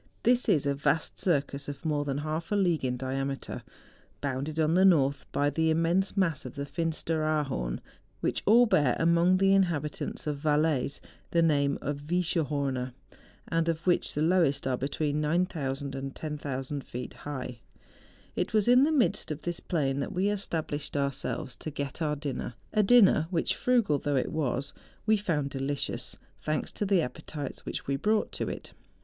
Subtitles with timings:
[0.23, 3.61] This is a vast circus of more than half a league in diameter,
[4.19, 7.79] bounded on the north by the immense mass of the Finsteraarhorn, and crowned by ten
[7.83, 10.89] great peaks, which all bear among the inhabitants of Valais
[11.29, 12.93] the name of Viescherhorner,
[13.47, 17.59] and of which the lowest are between 9000 and 10,000 feet high.
[18.35, 22.15] It was in the midst of this plain that we established ourselves to get our
[22.15, 24.73] dinner,— a dinner which, frugal though it was,
[25.05, 28.73] we found delicious, thanks to the appetites which we brought to it.